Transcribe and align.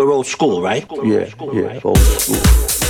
We're 0.00 0.12
old 0.12 0.26
school, 0.26 0.62
right? 0.62 0.86
Yeah, 1.04 1.28
yeah, 1.52 1.80
old 1.84 1.98
school. 1.98 2.89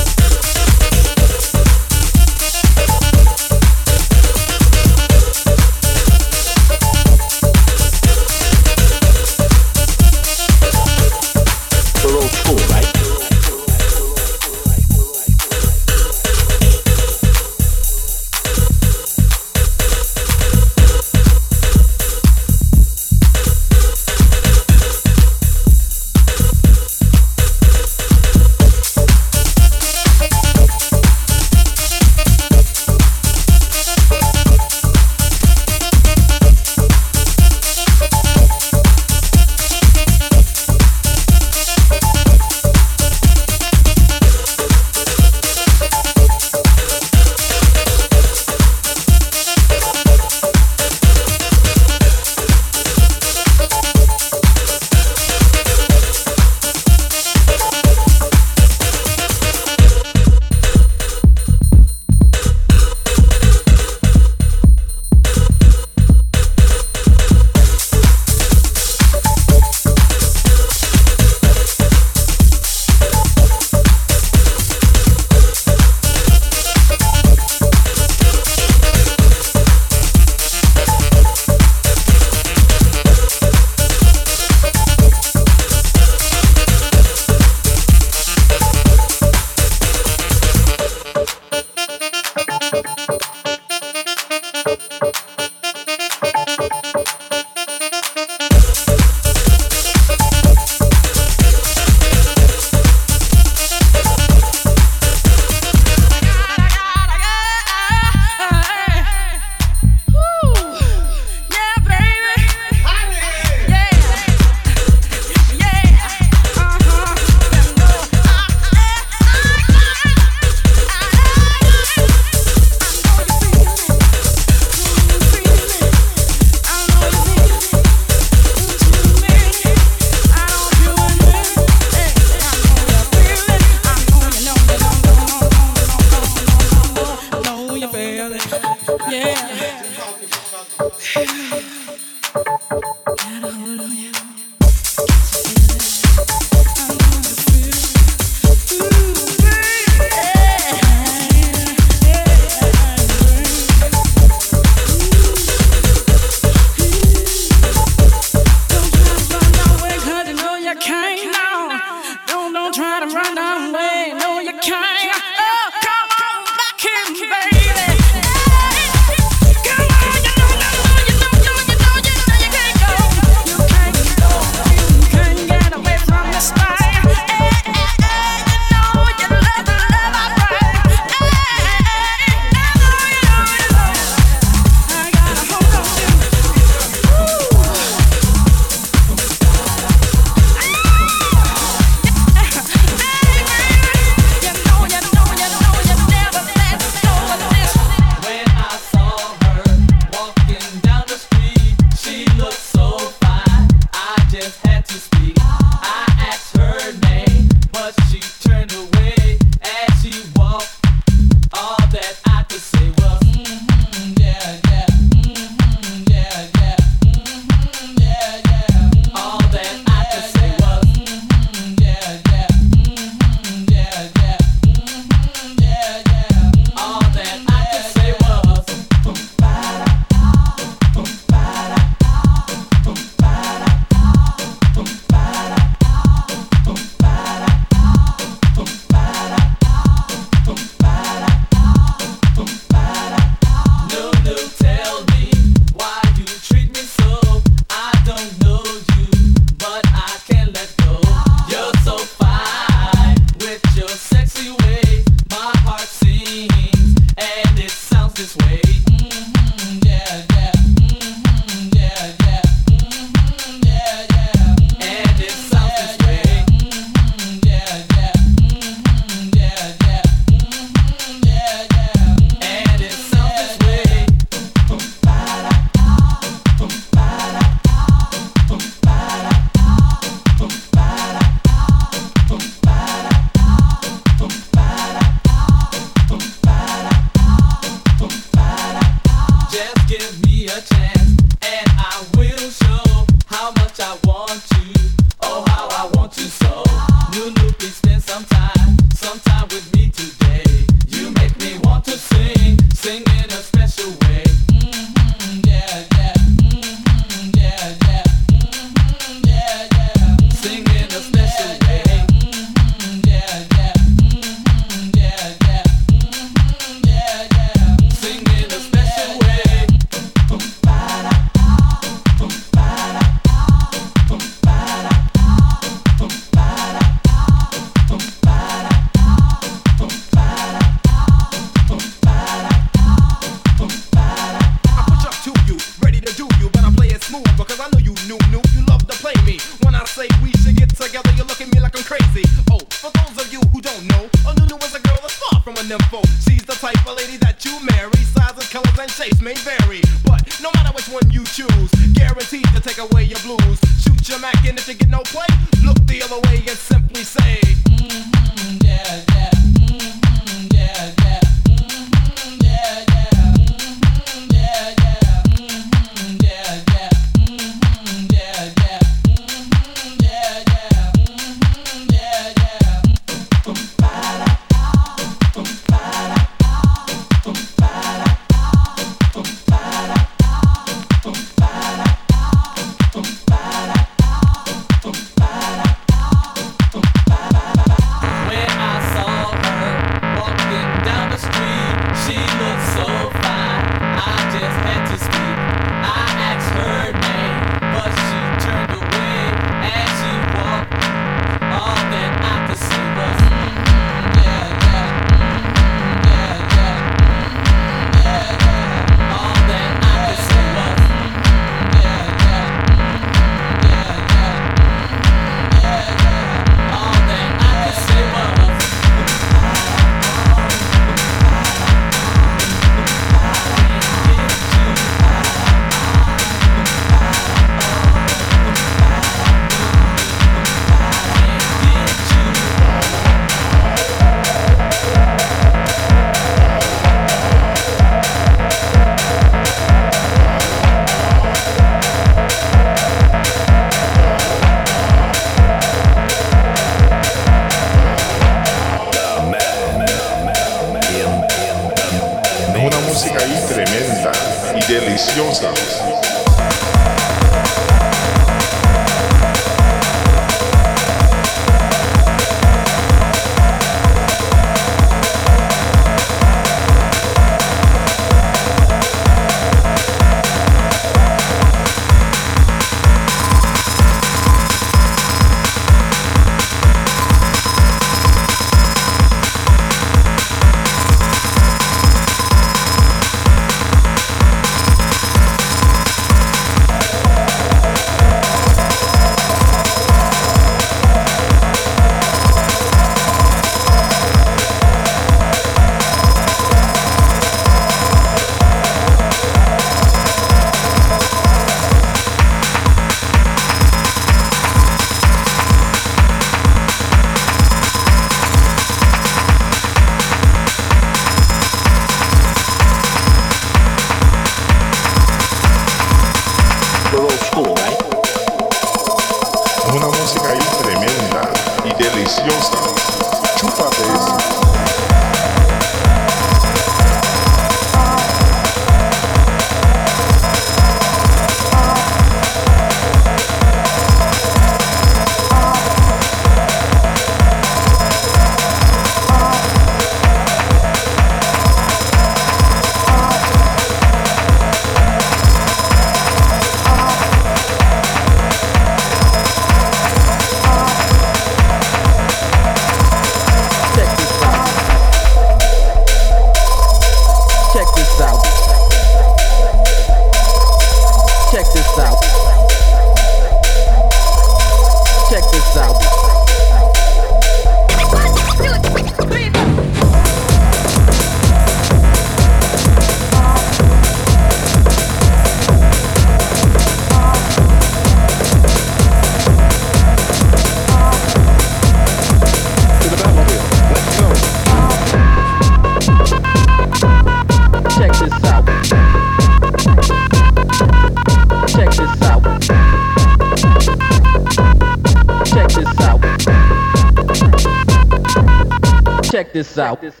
out 599.71 600.00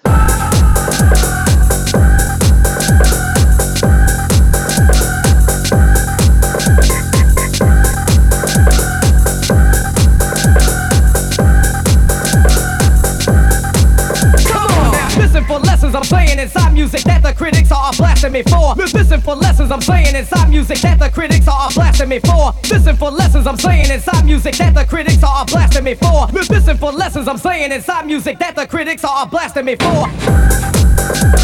me 22.11 22.19
for. 22.19 22.51
Listen 22.69 22.97
for 22.97 23.09
lessons 23.09 23.47
I'm 23.47 23.57
saying 23.57 23.89
inside 23.89 24.25
music 24.25 24.55
that 24.55 24.75
the 24.75 24.83
critics 24.83 25.23
are 25.23 25.45
blasting 25.45 25.85
me 25.85 25.95
for. 25.95 26.27
Listen 26.33 26.77
for 26.77 26.91
lessons 26.91 27.25
I'm 27.27 27.37
saying 27.37 27.71
inside 27.71 28.05
music 28.05 28.37
that 28.39 28.53
the 28.53 28.67
critics 28.67 29.05
are 29.05 29.25
blasting 29.25 29.63
me 29.63 29.77
for. 29.77 31.40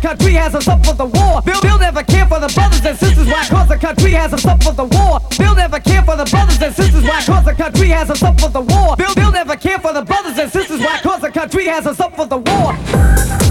The 0.00 0.08
country 0.08 0.32
has 0.34 0.54
us 0.54 0.68
up 0.68 0.84
for 0.84 0.94
the 0.94 1.06
war. 1.06 1.42
Bill 1.42 1.78
never 1.78 2.02
care 2.02 2.26
for 2.26 2.38
the 2.38 2.48
brothers 2.54 2.84
and 2.84 2.96
sisters. 2.96 3.26
Why? 3.26 3.44
Cause 3.48 3.68
the 3.68 3.76
country 3.76 4.12
has 4.12 4.32
us 4.32 4.44
up 4.44 4.62
for 4.62 4.72
the 4.72 4.84
war. 4.84 5.20
Bill 5.36 5.54
never 5.54 5.80
care 5.80 6.02
for 6.02 6.16
the 6.16 6.24
brothers 6.24 6.62
and 6.62 6.74
sisters. 6.74 7.02
Why? 7.02 7.22
Cause 7.24 7.44
the 7.44 7.54
country 7.54 7.88
has 7.88 8.10
us 8.10 8.22
up 8.22 8.40
for 8.40 8.48
the 8.48 8.60
war. 8.60 8.96
Bill 8.96 9.32
never 9.32 9.56
care 9.56 9.78
for 9.78 9.92
the 9.92 10.02
brothers 10.02 10.38
and 10.38 10.50
sisters. 10.50 10.80
Why? 10.80 11.00
Cause 11.02 11.20
the 11.22 11.30
country 11.30 11.66
has 11.66 11.86
us 11.86 11.98
up 12.00 12.14
for 12.14 12.26
the 12.26 12.38
war. 12.38 13.47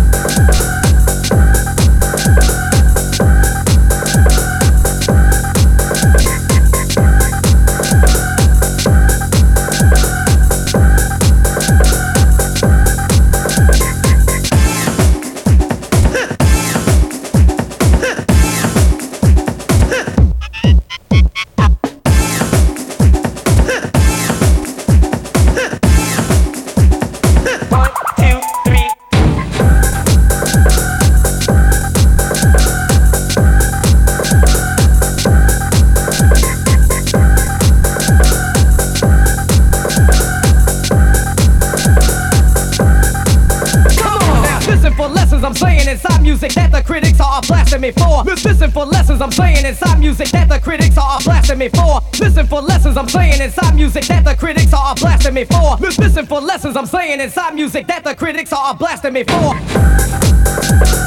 Inside 45.97 46.21
music 46.21 46.51
that 46.51 46.71
the 46.71 46.81
critics 46.83 47.19
are 47.19 47.41
blasting 47.41 47.81
me 47.81 47.91
for. 47.91 48.23
Listen 48.23 48.69
for 48.69 48.85
lessons 48.85 49.19
I'm 49.19 49.31
saying 49.31 49.65
inside 49.65 49.99
music 49.99 50.27
that 50.29 50.47
the 50.47 50.59
critics 50.59 50.95
are 50.95 51.19
blasting 51.21 51.57
me 51.57 51.69
for. 51.69 52.01
Listen 52.19 52.45
for 52.45 52.61
lessons 52.61 52.97
I'm 52.97 53.09
saying 53.09 53.41
inside 53.41 53.75
music 53.75 54.03
that 54.05 54.23
the 54.23 54.35
critics 54.35 54.73
are 54.73 54.93
blasting 54.95 55.33
me 55.33 55.45
for. 55.45 55.77
Listen 55.77 56.27
for 56.27 56.39
lessons 56.39 56.77
I'm 56.77 56.85
saying 56.85 57.19
inside 57.19 57.55
music 57.55 57.87
that 57.87 58.03
the 58.03 58.13
critics 58.13 58.53
are 58.53 58.75
blasting 58.75 59.13
me 59.13 59.23
for. 59.23 61.06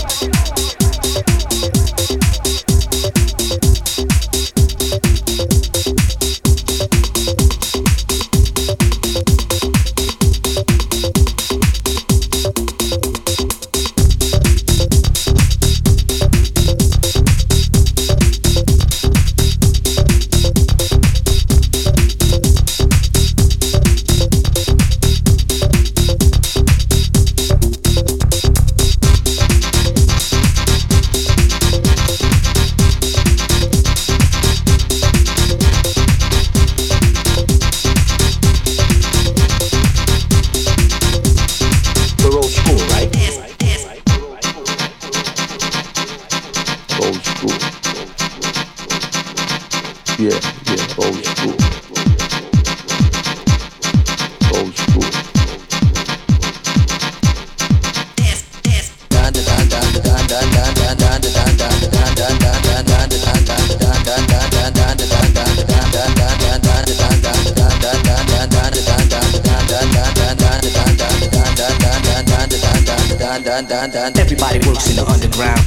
Yeah, 50.21 50.29
yeah, 50.29 51.03
old 51.03 51.25
school. 51.25 51.55
Old 54.53 54.75
school. 54.75 55.01
Everybody 74.17 74.67
works 74.67 74.89
in 74.89 74.95
the 74.97 75.05
underground 75.07 75.60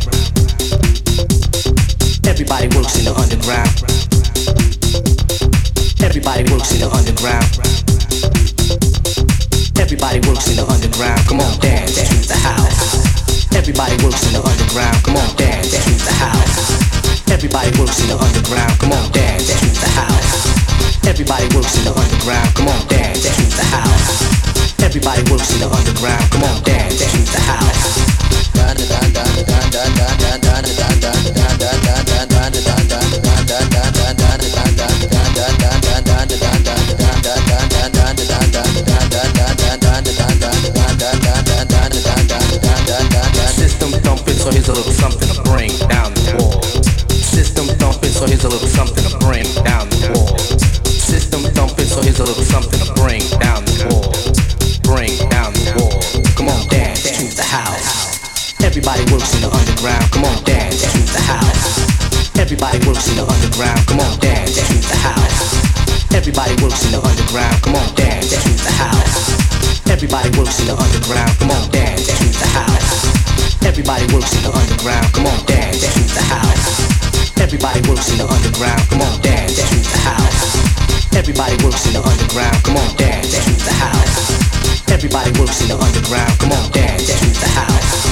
underground, 78.28 78.81
come 78.88 79.02
on, 79.02 79.21
dance 79.21 79.57
to 79.57 79.76
the 79.76 79.99
house. 79.99 81.14
Everybody 81.14 81.57
works 81.64 81.87
in 81.87 81.93
the 81.95 82.02
underground, 82.02 82.57
come 82.64 82.76
on, 82.76 82.97
dance 82.97 83.33
to 83.45 83.52
the 83.64 83.73
house. 83.73 84.90
Everybody 84.90 85.31
works 85.40 85.61
in 85.62 85.69
the 85.69 85.78
underground, 85.78 86.38
come 86.38 86.52
on, 86.52 86.71
dance 86.71 87.07
to 87.07 87.26
the 87.40 87.49
house. 87.49 88.04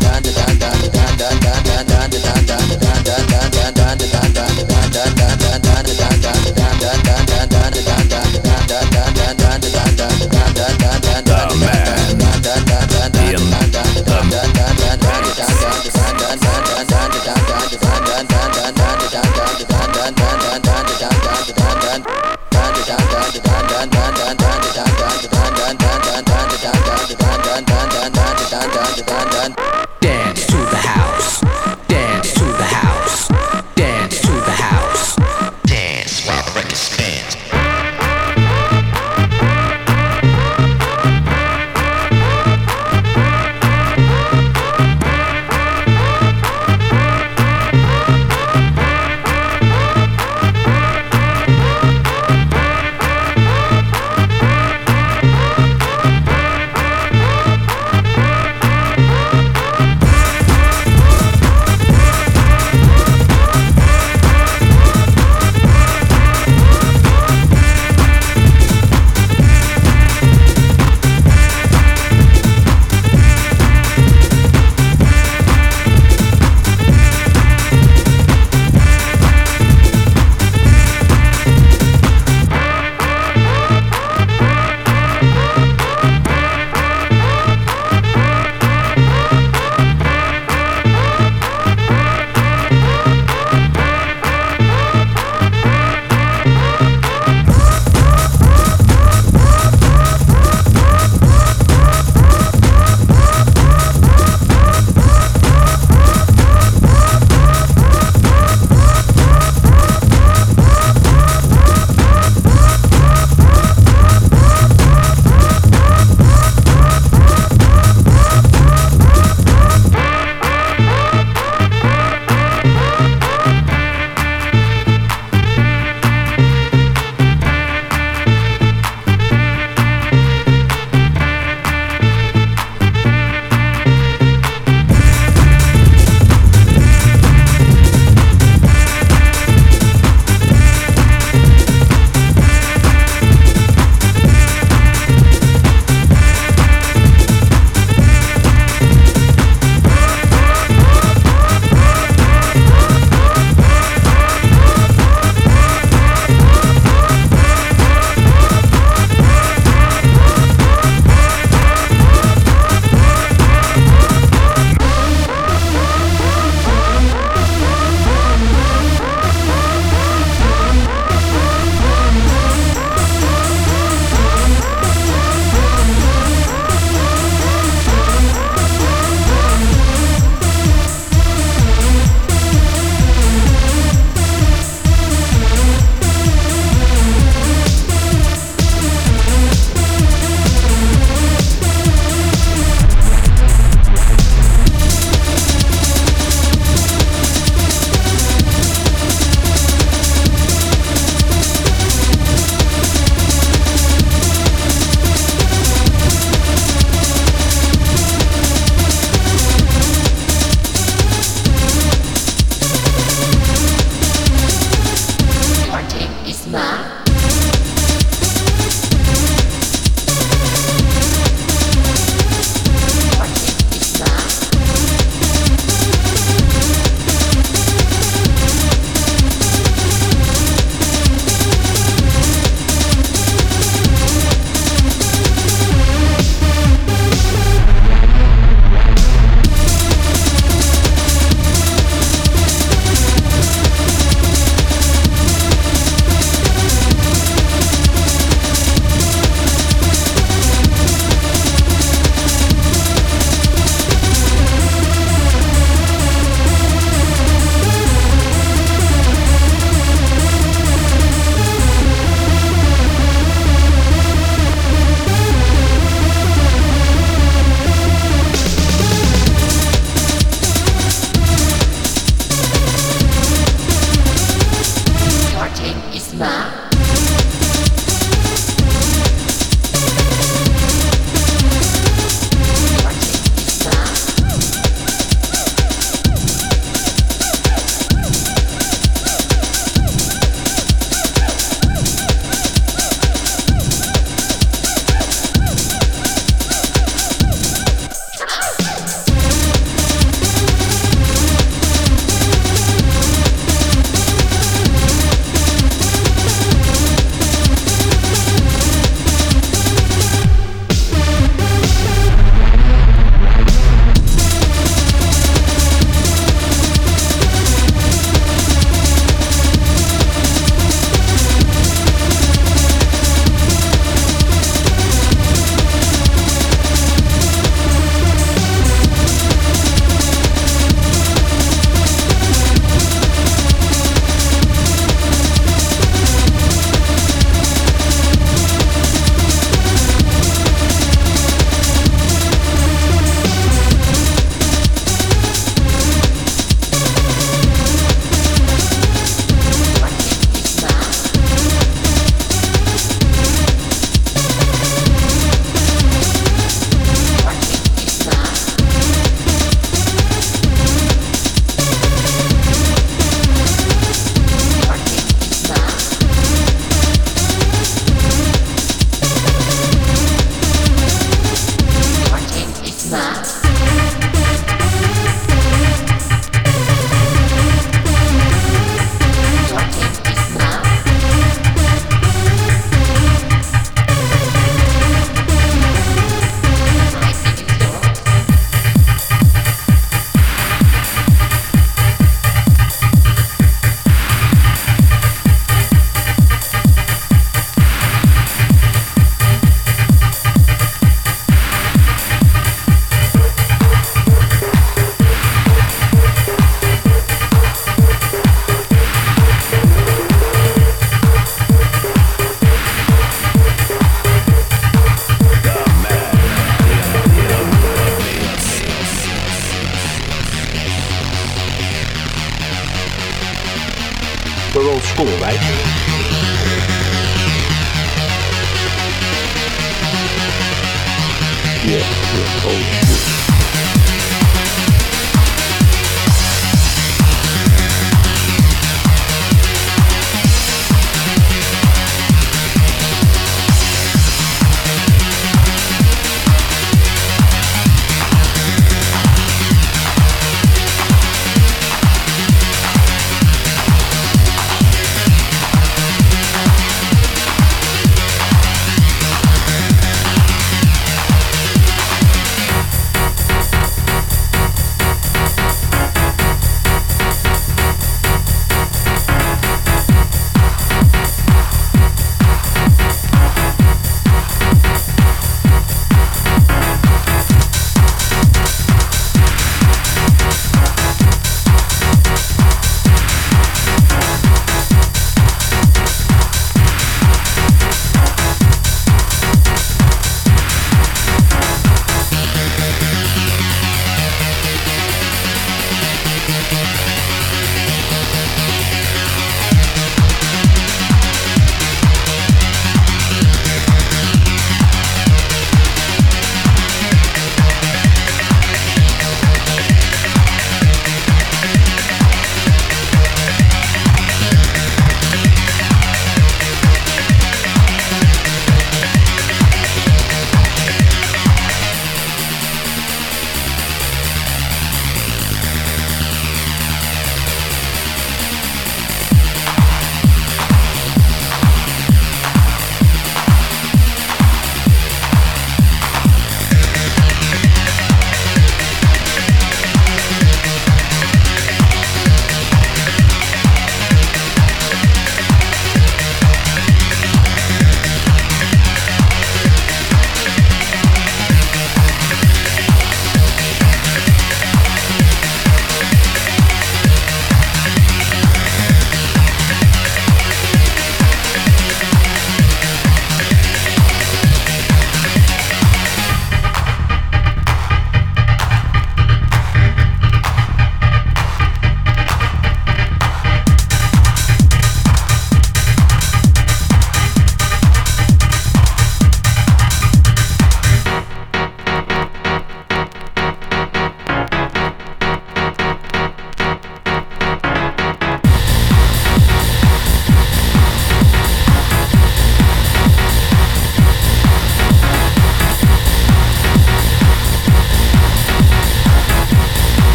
da 0.00 0.20
da 0.20 0.30
da 8.66 8.90
da 8.90 9.11